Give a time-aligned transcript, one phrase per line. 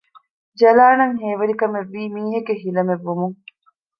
[0.59, 3.35] ޖަލާންއަށް ހޭވެރިކަމެއްވީ މީހެއްގެ ހިލަމެއްވުމުން